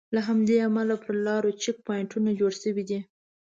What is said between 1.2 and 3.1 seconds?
لارو چیک پواینټونه جوړ شوي دي.